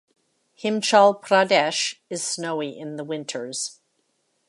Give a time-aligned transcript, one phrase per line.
[0.59, 3.81] Himachal Pradesh is snowy in the winters.